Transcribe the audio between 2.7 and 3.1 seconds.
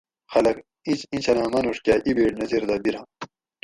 بِیراۤں